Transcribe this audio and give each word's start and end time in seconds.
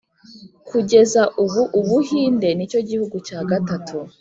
kugeza 0.69 1.21
ubu, 1.43 1.61
ubuhinde 1.79 2.49
nicyo 2.53 2.79
gihugu 2.89 3.15
cya 3.27 3.39
gatatu 3.49 3.97